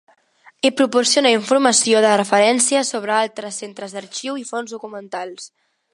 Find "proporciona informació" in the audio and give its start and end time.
0.79-2.01